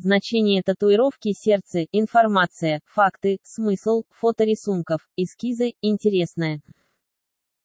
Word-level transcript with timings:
Значение 0.00 0.62
татуировки 0.62 1.32
сердце, 1.32 1.88
информация, 1.90 2.80
факты, 2.86 3.38
смысл, 3.42 4.04
фото 4.10 4.44
рисунков, 4.44 5.00
эскизы, 5.16 5.72
интересное. 5.82 6.60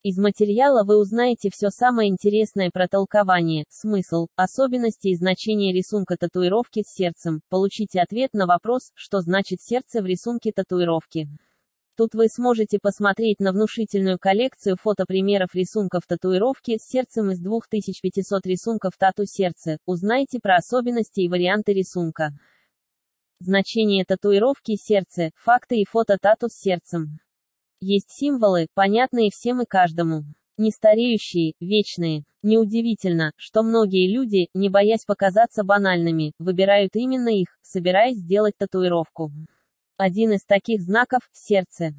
Из 0.01 0.17
материала 0.17 0.83
вы 0.83 0.97
узнаете 0.97 1.51
все 1.51 1.69
самое 1.69 2.09
интересное 2.09 2.71
про 2.73 2.87
толкование, 2.87 3.65
смысл, 3.69 4.29
особенности 4.35 5.09
и 5.09 5.15
значение 5.15 5.71
рисунка 5.73 6.17
татуировки 6.17 6.81
с 6.83 6.91
сердцем. 6.91 7.41
Получите 7.49 8.01
ответ 8.01 8.33
на 8.33 8.47
вопрос, 8.47 8.89
что 8.95 9.21
значит 9.21 9.61
сердце 9.61 10.01
в 10.01 10.07
рисунке 10.07 10.51
татуировки. 10.51 11.27
Тут 11.95 12.15
вы 12.15 12.27
сможете 12.27 12.79
посмотреть 12.81 13.39
на 13.39 13.51
внушительную 13.51 14.17
коллекцию 14.17 14.77
фотопримеров 14.81 15.53
рисунков 15.53 16.07
татуировки 16.07 16.79
с 16.79 16.87
сердцем 16.87 17.29
из 17.29 17.39
2500 17.39 18.47
рисунков 18.47 18.93
тату-сердце, 18.97 19.77
узнайте 19.85 20.39
про 20.41 20.55
особенности 20.55 21.21
и 21.21 21.29
варианты 21.29 21.73
рисунка. 21.73 22.31
Значение 23.39 24.05
татуировки 24.05 24.75
сердце, 24.75 25.29
факты 25.35 25.81
и 25.81 25.85
фото 25.85 26.17
тату 26.19 26.49
с 26.49 26.53
сердцем. 26.53 27.19
Есть 27.79 28.09
символы, 28.09 28.67
понятные 28.73 29.29
всем 29.29 29.61
и 29.61 29.65
каждому. 29.65 30.23
Не 30.57 30.71
стареющие, 30.71 31.53
вечные. 31.59 32.23
Неудивительно, 32.41 33.33
что 33.35 33.61
многие 33.61 34.11
люди, 34.11 34.47
не 34.55 34.69
боясь 34.69 35.05
показаться 35.05 35.63
банальными, 35.63 36.33
выбирают 36.39 36.95
именно 36.95 37.29
их, 37.29 37.49
собираясь 37.61 38.17
сделать 38.17 38.57
татуировку. 38.57 39.31
Один 39.97 40.31
из 40.31 40.43
таких 40.43 40.81
знаков– 40.81 41.21
сердце. 41.31 41.93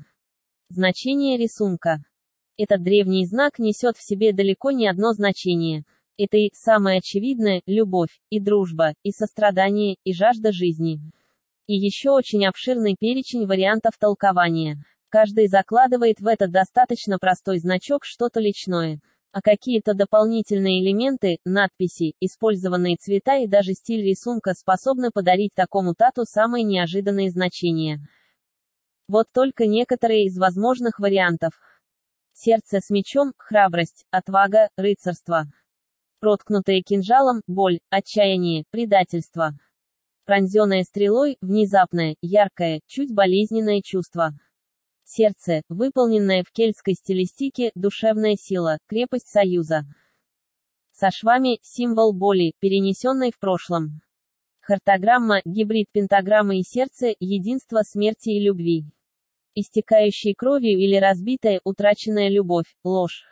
Значение 0.68 1.38
рисунка. 1.38 2.02
Этот 2.58 2.82
древний 2.82 3.24
знак 3.24 3.60
несет 3.60 3.96
в 3.96 4.02
себе 4.02 4.32
далеко 4.32 4.72
не 4.72 4.88
одно 4.88 5.12
значение. 5.12 5.84
Это 6.18 6.36
и 6.36 6.50
самое 6.54 6.98
очевидное– 6.98 7.62
любовь, 7.66 8.20
и 8.30 8.40
дружба, 8.40 8.94
и 9.04 9.12
сострадание, 9.12 9.96
и 10.02 10.12
жажда 10.12 10.50
жизни. 10.50 10.98
И 11.68 11.74
еще 11.74 12.10
очень 12.10 12.44
обширный 12.46 12.96
перечень 12.98 13.46
вариантов 13.46 13.96
толкования. 13.96 14.82
Каждый 15.08 15.46
закладывает 15.46 16.18
в 16.18 16.26
этот 16.26 16.50
достаточно 16.50 17.20
простой 17.20 17.60
значок 17.60 18.04
что-то 18.04 18.40
личное 18.40 19.00
а 19.34 19.42
какие-то 19.42 19.94
дополнительные 19.94 20.80
элементы, 20.80 21.38
надписи, 21.44 22.14
использованные 22.20 22.96
цвета 22.96 23.38
и 23.38 23.48
даже 23.48 23.72
стиль 23.72 24.06
рисунка 24.06 24.54
способны 24.54 25.10
подарить 25.10 25.50
такому 25.56 25.92
тату 25.92 26.22
самые 26.24 26.62
неожиданные 26.62 27.32
значения. 27.32 27.98
Вот 29.08 29.26
только 29.34 29.66
некоторые 29.66 30.26
из 30.26 30.38
возможных 30.38 31.00
вариантов. 31.00 31.50
Сердце 32.32 32.78
с 32.78 32.90
мечом, 32.90 33.32
храбрость, 33.36 34.04
отвага, 34.12 34.68
рыцарство. 34.76 35.46
Проткнутое 36.20 36.80
кинжалом, 36.82 37.42
боль, 37.48 37.80
отчаяние, 37.90 38.62
предательство. 38.70 39.50
Пронзенное 40.26 40.84
стрелой, 40.84 41.38
внезапное, 41.40 42.14
яркое, 42.22 42.82
чуть 42.86 43.12
болезненное 43.12 43.80
чувство. 43.82 44.30
Сердце, 45.06 45.60
выполненное 45.68 46.42
в 46.42 46.50
кельтской 46.50 46.94
стилистике, 46.94 47.70
душевная 47.74 48.36
сила, 48.36 48.78
крепость 48.86 49.28
союза. 49.28 49.84
Со 50.92 51.10
швами, 51.10 51.58
символ 51.62 52.14
боли, 52.14 52.54
перенесенной 52.60 53.30
в 53.30 53.38
прошлом. 53.38 54.00
Хартограмма, 54.60 55.42
гибрид 55.44 55.88
пентаграммы 55.92 56.58
и 56.58 56.62
сердца, 56.62 57.08
единство 57.20 57.82
смерти 57.82 58.30
и 58.30 58.40
любви. 58.40 58.84
Истекающей 59.54 60.34
кровью 60.34 60.78
или 60.78 60.96
разбитая, 60.96 61.60
утраченная 61.64 62.30
любовь, 62.30 62.74
ложь. 62.82 63.24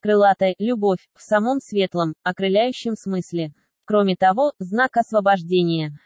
Крылатая, 0.00 0.54
любовь, 0.58 1.08
в 1.14 1.22
самом 1.22 1.60
светлом, 1.60 2.14
окрыляющем 2.22 2.96
смысле. 2.96 3.54
Кроме 3.86 4.14
того, 4.14 4.52
знак 4.58 4.98
освобождения. 4.98 5.98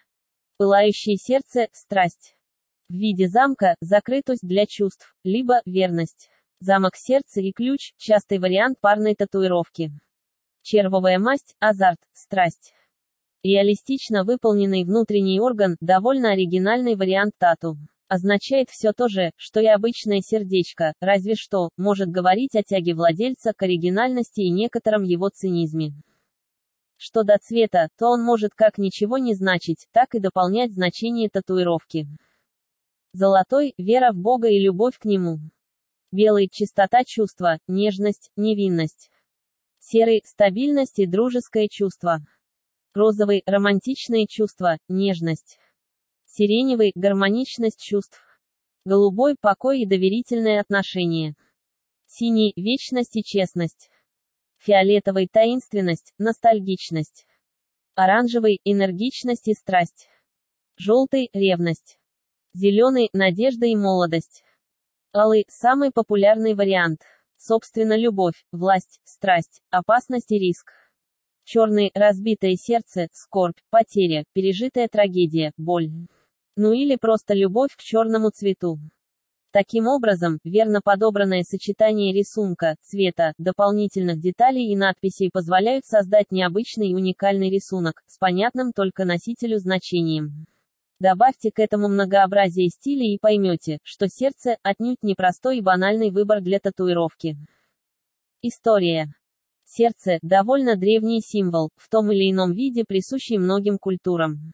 Пылающее 0.59 1.17
сердце, 1.17 1.67
страсть 1.73 2.37
в 2.93 2.95
виде 2.95 3.27
замка, 3.27 3.75
закрытость 3.81 4.47
для 4.47 4.67
чувств, 4.67 5.15
либо 5.25 5.63
верность. 5.65 6.29
Замок 6.61 6.95
сердца 6.95 7.41
и 7.41 7.51
ключ– 7.51 7.95
частый 7.97 8.39
вариант 8.39 8.79
парной 8.81 9.15
татуировки. 9.15 9.91
Червовая 10.63 11.19
масть– 11.19 11.55
азарт, 11.59 11.99
страсть. 12.13 12.75
Реалистично 13.43 14.25
выполненный 14.25 14.85
внутренний 14.85 15.41
орган– 15.41 15.77
довольно 15.81 16.33
оригинальный 16.33 16.95
вариант 16.95 17.33
тату. 17.39 17.79
Означает 18.09 18.69
все 18.69 18.93
то 18.93 19.09
же, 19.09 19.31
что 19.37 19.61
и 19.61 19.67
обычное 19.67 20.21
сердечко, 20.21 20.93
разве 21.01 21.35
что, 21.35 21.71
может 21.79 22.11
говорить 22.11 22.55
о 22.55 22.63
тяге 22.63 22.95
владельца 22.95 23.55
к 23.55 23.63
оригинальности 23.63 24.43
и 24.43 24.51
некотором 24.51 25.03
его 25.03 25.31
цинизме. 25.31 25.95
Что 26.99 27.23
до 27.23 27.39
цвета, 27.39 27.89
то 27.99 28.09
он 28.09 28.23
может 28.23 28.53
как 28.55 28.77
ничего 28.77 29.17
не 29.17 29.35
значить, 29.35 29.87
так 29.93 30.15
и 30.15 30.21
дополнять 30.21 30.75
значение 30.75 31.31
татуировки. 31.31 32.07
Золотой– 33.15 33.75
вера 33.77 34.11
в 34.13 34.17
Бога 34.17 34.49
и 34.49 34.59
любовь 34.59 34.99
к 34.99 35.05
Нему. 35.05 35.39
Белый– 36.13 36.49
чистота 36.51 37.05
чувства, 37.05 37.59
нежность, 37.67 38.31
невинность. 38.37 39.11
Серый– 39.81 40.23
стабильность 40.25 40.99
и 40.99 41.05
дружеское 41.05 41.69
чувство. 41.69 42.21
Розовый– 42.95 43.43
романтичные 43.47 44.27
чувства, 44.27 44.79
нежность. 44.89 45.59
Сиреневый– 46.25 46.93
гармоничность 46.95 47.83
чувств. 47.83 48.19
Голубой– 48.87 49.37
покой 49.41 49.83
и 49.83 49.87
доверительные 49.87 50.59
отношения. 50.59 51.35
Синий– 52.07 52.55
вечность 52.57 53.17
и 53.17 53.23
честность. 53.23 53.91
Фиолетовый– 54.57 55.29
таинственность, 55.31 56.15
ностальгичность. 56.17 57.27
Оранжевый– 57.95 58.63
энергичность 58.65 59.49
и 59.49 59.53
страсть. 59.53 60.09
Желтый– 60.77 61.29
ревность. 61.35 61.99
Зеленый– 62.55 63.09
надежда 63.15 63.65
и 63.65 63.75
молодость. 63.75 64.45
Алый– 65.15 65.47
самый 65.49 65.91
популярный 65.91 66.55
вариант. 66.55 67.01
Собственно, 67.39 67.97
любовь, 67.97 68.45
власть, 68.53 69.01
страсть, 69.05 69.63
опасность 69.71 70.31
и 70.33 70.39
риск. 70.39 70.71
Черный– 71.45 71.91
разбитое 71.95 72.57
сердце, 72.57 73.09
скорбь, 73.11 73.57
потеря, 73.71 74.25
пережитая 74.35 74.89
трагедия, 74.89 75.53
боль. 75.57 75.91
Ну 76.55 76.75
или 76.75 76.97
просто 76.97 77.33
любовь 77.33 77.75
к 77.75 77.81
черному 77.81 78.29
цвету. 78.29 78.79
Таким 79.51 79.87
образом, 79.87 80.39
верно 80.45 80.83
подобранное 80.85 81.45
сочетание 81.45 82.13
рисунка, 82.13 82.77
цвета, 82.83 83.33
дополнительных 83.39 84.21
деталей 84.21 84.71
и 84.71 84.77
надписей 84.77 85.31
позволяют 85.33 85.87
создать 85.87 86.31
необычный 86.31 86.91
и 86.91 86.95
уникальный 86.95 87.49
рисунок, 87.49 88.03
с 88.07 88.19
понятным 88.19 88.73
только 88.73 89.07
носителю 89.07 89.59
значением. 89.59 90.47
Добавьте 91.03 91.51
к 91.51 91.59
этому 91.59 91.89
многообразие 91.89 92.69
стилей 92.69 93.17
и 93.17 93.19
поймете, 93.19 93.79
что 93.83 94.07
сердце– 94.07 94.57
отнюдь 94.63 95.03
не 95.03 95.17
простой 95.17 95.59
и 95.59 95.61
банальный 95.61 96.13
выбор 96.13 96.41
для 96.41 96.61
татуировки. 96.61 97.37
История. 98.41 99.13
Сердце– 99.65 100.21
довольно 100.23 100.77
древний 100.77 101.21
символ, 101.21 101.71
в 101.75 101.89
том 101.89 102.13
или 102.13 102.31
ином 102.31 102.53
виде 102.53 102.85
присущий 102.87 103.37
многим 103.39 103.79
культурам. 103.79 104.53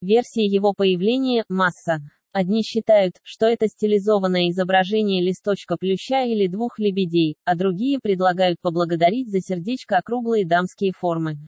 Версии 0.00 0.44
его 0.44 0.72
появления– 0.72 1.44
масса. 1.48 1.98
Одни 2.30 2.62
считают, 2.62 3.14
что 3.24 3.46
это 3.46 3.66
стилизованное 3.66 4.50
изображение 4.50 5.20
листочка 5.20 5.76
плюща 5.76 6.24
или 6.24 6.46
двух 6.46 6.78
лебедей, 6.78 7.34
а 7.44 7.56
другие 7.56 7.98
предлагают 8.00 8.60
поблагодарить 8.60 9.32
за 9.32 9.40
сердечко 9.40 9.96
округлые 9.96 10.46
дамские 10.46 10.92
формы. 10.96 11.38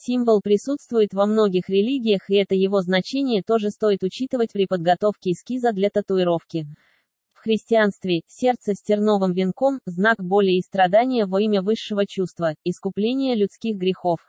Символ 0.00 0.40
присутствует 0.40 1.12
во 1.12 1.26
многих 1.26 1.68
религиях 1.68 2.30
и 2.30 2.36
это 2.36 2.54
его 2.54 2.82
значение 2.82 3.42
тоже 3.42 3.70
стоит 3.70 4.04
учитывать 4.04 4.52
при 4.52 4.66
подготовке 4.66 5.32
эскиза 5.32 5.72
для 5.72 5.90
татуировки. 5.90 6.68
В 7.32 7.40
христианстве 7.40 8.22
сердце 8.28 8.74
с 8.74 8.80
терновым 8.80 9.32
венком– 9.32 9.80
знак 9.86 10.18
боли 10.18 10.52
и 10.52 10.62
страдания 10.62 11.26
во 11.26 11.40
имя 11.40 11.62
высшего 11.62 12.06
чувства, 12.06 12.54
искупления 12.62 13.34
людских 13.34 13.76
грехов. 13.76 14.20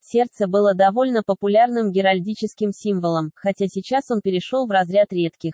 Сердце 0.00 0.46
было 0.46 0.72
довольно 0.72 1.22
популярным 1.22 1.92
геральдическим 1.92 2.72
символом, 2.72 3.32
хотя 3.34 3.66
сейчас 3.66 4.10
он 4.10 4.22
перешел 4.22 4.66
в 4.66 4.70
разряд 4.70 5.12
редких. 5.12 5.52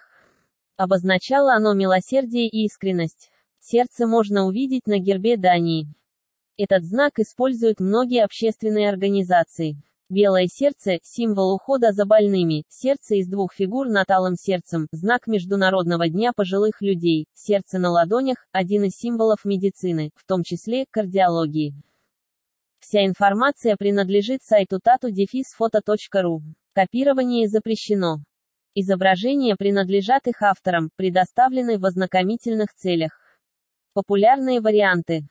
Обозначало 0.77 1.55
оно 1.55 1.75
милосердие 1.75 2.47
и 2.47 2.65
искренность. 2.65 3.33
Сердце 3.59 4.07
можно 4.07 4.47
увидеть 4.47 4.87
на 4.87 4.99
гербе 4.99 5.37
Дании. 5.37 5.89
Этот 6.63 6.85
знак 6.85 7.19
используют 7.19 7.81
многие 7.81 8.23
общественные 8.23 8.91
организации. 8.91 9.83
Белое 10.11 10.47
сердце– 10.47 10.99
символ 11.03 11.55
ухода 11.55 11.93
за 11.93 12.05
больными, 12.05 12.65
сердце 12.69 13.15
из 13.15 13.29
двух 13.29 13.55
фигур 13.55 13.89
над 13.89 14.11
алым 14.11 14.35
сердцем, 14.37 14.87
знак 14.93 15.27
Международного 15.27 16.11
дня 16.11 16.33
пожилых 16.37 16.83
людей, 16.83 17.25
сердце 17.33 17.79
на 17.79 17.89
ладонях– 17.89 18.37
один 18.53 18.85
из 18.85 18.93
символов 18.93 19.47
медицины, 19.47 20.11
в 20.15 20.27
том 20.27 20.43
числе 20.43 20.85
кардиологии. 20.91 21.73
Вся 22.79 23.07
информация 23.07 23.77
принадлежит 23.79 24.43
сайту 24.43 24.81
tatu-photo.ru. 24.81 26.41
Копирование 26.75 27.49
запрещено. 27.49 28.19
Изображения 28.75 29.57
принадлежат 29.57 30.27
их 30.27 30.43
авторам, 30.43 30.91
предоставлены 30.97 31.79
в 31.79 31.87
ознакомительных 31.87 32.75
целях. 32.75 33.13
Популярные 33.95 34.61
варианты. 34.61 35.23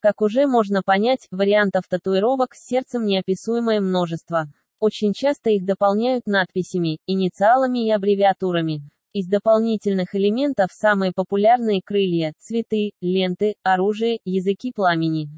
Как 0.00 0.22
уже 0.22 0.46
можно 0.46 0.82
понять, 0.82 1.28
вариантов 1.30 1.84
татуировок 1.86 2.54
с 2.54 2.66
сердцем 2.66 3.04
неописуемое 3.04 3.82
множество. 3.82 4.46
Очень 4.78 5.12
часто 5.12 5.50
их 5.50 5.66
дополняют 5.66 6.26
надписями, 6.26 6.98
инициалами 7.06 7.86
и 7.86 7.90
аббревиатурами. 7.90 8.80
Из 9.12 9.26
дополнительных 9.26 10.14
элементов 10.14 10.70
самые 10.72 11.12
популярные 11.14 11.82
крылья, 11.84 12.32
цветы, 12.38 12.92
ленты, 13.02 13.56
оружие, 13.62 14.20
языки 14.24 14.72
пламени. 14.74 15.28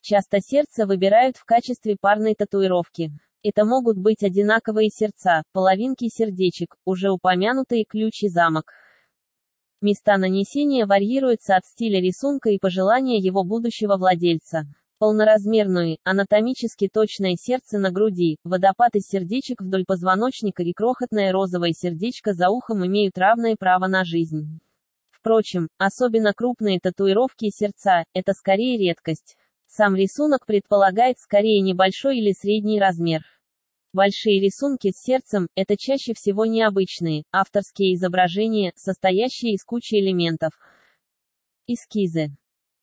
Часто 0.00 0.38
сердце 0.40 0.86
выбирают 0.86 1.36
в 1.36 1.44
качестве 1.44 1.96
парной 2.00 2.36
татуировки. 2.36 3.10
Это 3.42 3.64
могут 3.64 3.98
быть 3.98 4.22
одинаковые 4.22 4.90
сердца, 4.90 5.42
половинки 5.52 6.08
сердечек, 6.08 6.76
уже 6.84 7.10
упомянутые 7.10 7.84
ключ 7.84 8.22
и 8.22 8.28
замок. 8.28 8.70
Места 9.82 10.16
нанесения 10.16 10.86
варьируются 10.86 11.54
от 11.56 11.66
стиля 11.66 12.00
рисунка 12.00 12.48
и 12.48 12.58
пожелания 12.58 13.18
его 13.18 13.44
будущего 13.44 13.98
владельца. 13.98 14.64
Полноразмерное, 14.98 15.98
анатомически 16.02 16.88
точное 16.90 17.36
сердце 17.38 17.78
на 17.78 17.90
груди, 17.90 18.38
водопад 18.44 18.94
из 18.94 19.02
сердечек 19.06 19.60
вдоль 19.60 19.84
позвоночника 19.84 20.62
и 20.62 20.72
крохотное 20.72 21.30
розовое 21.30 21.72
сердечко 21.72 22.32
за 22.32 22.48
ухом 22.48 22.86
имеют 22.86 23.18
равное 23.18 23.56
право 23.58 23.86
на 23.86 24.04
жизнь. 24.06 24.60
Впрочем, 25.10 25.68
особенно 25.76 26.32
крупные 26.32 26.80
татуировки 26.80 27.50
сердца– 27.50 28.04
это 28.14 28.32
скорее 28.32 28.78
редкость. 28.78 29.36
Сам 29.66 29.94
рисунок 29.94 30.46
предполагает 30.46 31.18
скорее 31.18 31.60
небольшой 31.60 32.16
или 32.16 32.32
средний 32.32 32.80
размер. 32.80 33.20
Большие 33.96 34.42
рисунки 34.42 34.92
с 34.94 35.02
сердцем– 35.02 35.48
это 35.54 35.74
чаще 35.78 36.12
всего 36.12 36.44
необычные, 36.44 37.22
авторские 37.32 37.94
изображения, 37.94 38.74
состоящие 38.76 39.54
из 39.54 39.64
кучи 39.64 39.94
элементов. 39.94 40.50
Эскизы. 41.66 42.26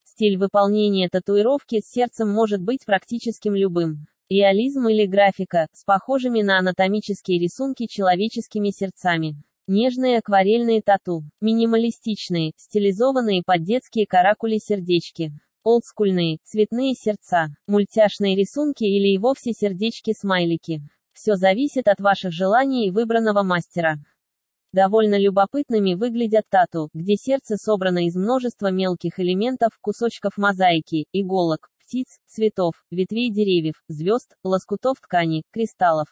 Стиль 0.04 0.40
выполнения 0.40 1.08
татуировки 1.10 1.82
с 1.82 1.92
сердцем 1.92 2.32
может 2.32 2.64
быть 2.64 2.84
практическим 2.88 3.54
любым. 3.54 4.08
Реализм 4.28 4.88
или 4.88 5.06
графика, 5.06 5.68
с 5.72 5.84
похожими 5.86 6.42
на 6.42 6.58
анатомические 6.58 7.40
рисунки 7.40 7.86
человеческими 7.86 8.72
сердцами. 8.72 9.36
Нежные 9.68 10.18
акварельные 10.18 10.82
тату. 10.82 11.22
Минималистичные, 11.42 12.54
стилизованные 12.58 13.44
под 13.46 13.62
детские 13.62 14.08
каракули-сердечки. 14.08 15.30
Олдскульные, 15.64 16.40
цветные 16.44 16.96
сердца, 16.96 17.50
мультяшные 17.68 18.36
рисунки 18.36 18.84
или 18.84 19.14
и 19.14 19.20
вовсе 19.20 19.52
сердечки-смайлики. 19.54 20.82
Все 21.14 21.36
зависит 21.36 21.88
от 21.88 22.00
ваших 22.00 22.32
желаний 22.32 22.88
и 22.88 22.92
выбранного 22.92 23.44
мастера. 23.44 23.98
Довольно 24.74 25.20
любопытными 25.20 25.94
выглядят 25.94 26.46
тату, 26.50 26.90
где 26.94 27.16
сердце 27.16 27.58
собрано 27.58 28.08
из 28.08 28.16
множества 28.16 28.72
мелких 28.72 29.20
элементов, 29.20 29.70
кусочков 29.80 30.38
мозаики, 30.38 31.06
иголок, 31.14 31.70
птиц, 31.80 32.18
цветов, 32.26 32.74
ветвей 32.90 33.32
деревьев, 33.32 33.76
звезд, 33.88 34.36
лоскутов 34.44 34.98
ткани, 35.00 35.44
кристаллов. 35.52 36.08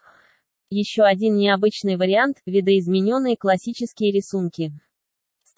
Еще 0.69 1.01
один 1.01 1.35
необычный 1.35 1.97
вариант– 1.97 2.37
видоизмененные 2.45 3.35
классические 3.35 4.11
рисунки. 4.11 4.71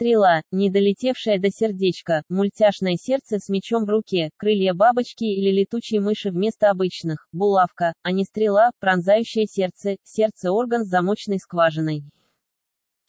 Стрела, 0.03 0.41
не 0.51 0.69
долетевшая 0.69 1.39
до 1.39 1.49
сердечка, 1.49 2.23
мультяшное 2.27 2.97
сердце 2.97 3.39
с 3.39 3.47
мечом 3.47 3.85
в 3.85 3.89
руке, 3.89 4.31
крылья 4.35 4.73
бабочки 4.73 5.23
или 5.23 5.49
летучей 5.49 5.99
мыши 5.99 6.29
вместо 6.29 6.69
обычных, 6.69 7.25
булавка, 7.31 7.93
а 8.01 8.11
не 8.11 8.25
стрела, 8.25 8.71
пронзающее 8.81 9.45
сердце, 9.45 9.95
сердце 10.03 10.51
орган 10.51 10.83
с 10.83 10.89
замочной 10.89 11.39
скважиной. 11.39 12.03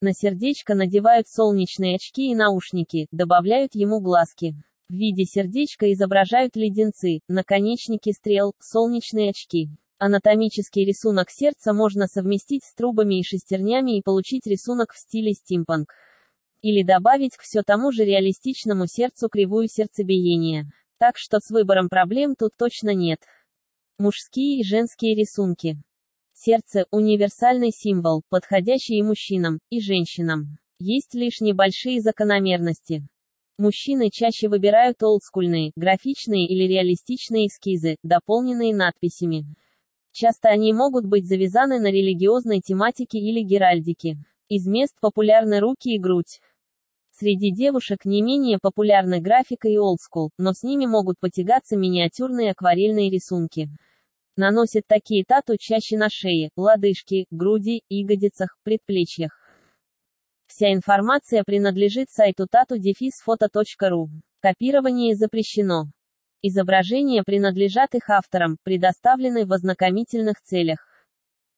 На 0.00 0.12
сердечко 0.12 0.76
надевают 0.76 1.26
солнечные 1.26 1.96
очки 1.96 2.30
и 2.30 2.36
наушники, 2.36 3.08
добавляют 3.10 3.74
ему 3.74 3.98
глазки. 3.98 4.54
В 4.88 4.94
виде 4.94 5.24
сердечка 5.24 5.92
изображают 5.92 6.54
леденцы, 6.54 7.22
наконечники 7.26 8.12
стрел, 8.12 8.52
солнечные 8.60 9.30
очки. 9.30 9.66
Анатомический 9.98 10.84
рисунок 10.84 11.30
сердца 11.30 11.72
можно 11.72 12.06
совместить 12.06 12.62
с 12.62 12.72
трубами 12.72 13.18
и 13.18 13.24
шестернями 13.24 13.98
и 13.98 14.02
получить 14.02 14.46
рисунок 14.46 14.92
в 14.92 14.98
стиле 15.00 15.32
стимпанк 15.32 15.88
или 16.64 16.82
добавить 16.82 17.36
к 17.36 17.42
все 17.42 17.62
тому 17.62 17.92
же 17.92 18.06
реалистичному 18.06 18.86
сердцу 18.86 19.28
кривую 19.28 19.68
сердцебиения. 19.68 20.64
Так 20.98 21.18
что 21.18 21.38
с 21.38 21.50
выбором 21.50 21.90
проблем 21.90 22.34
тут 22.38 22.52
точно 22.56 22.94
нет. 22.94 23.20
Мужские 23.98 24.60
и 24.60 24.64
женские 24.64 25.14
рисунки. 25.14 25.76
Сердце– 26.32 26.86
универсальный 26.90 27.70
символ, 27.70 28.22
подходящий 28.30 28.96
и 28.96 29.02
мужчинам, 29.02 29.58
и 29.68 29.78
женщинам. 29.78 30.56
Есть 30.78 31.12
лишь 31.12 31.42
небольшие 31.42 32.00
закономерности. 32.00 33.06
Мужчины 33.58 34.08
чаще 34.10 34.48
выбирают 34.48 35.02
олдскульные, 35.02 35.72
графичные 35.76 36.46
или 36.46 36.66
реалистичные 36.66 37.48
эскизы, 37.48 37.96
дополненные 38.02 38.74
надписями. 38.74 39.44
Часто 40.12 40.48
они 40.48 40.72
могут 40.72 41.04
быть 41.04 41.28
завязаны 41.28 41.78
на 41.78 41.90
религиозной 41.90 42.60
тематике 42.60 43.18
или 43.18 43.42
геральдике. 43.42 44.16
Из 44.48 44.66
мест 44.66 44.94
популярны 45.00 45.58
руки 45.58 45.94
и 45.94 45.98
грудь. 45.98 46.40
Среди 47.16 47.52
девушек 47.52 48.04
не 48.04 48.22
менее 48.22 48.58
популярны 48.60 49.20
графика 49.20 49.68
и 49.68 49.76
олдскул, 49.76 50.30
но 50.36 50.52
с 50.52 50.64
ними 50.64 50.86
могут 50.86 51.20
потягаться 51.20 51.76
миниатюрные 51.76 52.50
акварельные 52.50 53.08
рисунки. 53.08 53.68
Наносят 54.36 54.82
такие 54.88 55.24
тату 55.24 55.56
чаще 55.56 55.96
на 55.96 56.08
шее, 56.10 56.50
лодыжке, 56.56 57.26
груди, 57.30 57.82
ягодицах, 57.88 58.56
предплечьях. 58.64 59.30
Вся 60.48 60.72
информация 60.72 61.44
принадлежит 61.46 62.10
сайту 62.10 62.46
tatu-photo.ru. 62.52 64.06
Копирование 64.40 65.14
запрещено. 65.14 65.84
Изображения 66.42 67.22
принадлежат 67.24 67.94
их 67.94 68.10
авторам, 68.10 68.56
предоставлены 68.64 69.46
в 69.46 69.52
ознакомительных 69.52 70.40
целях. 70.42 70.93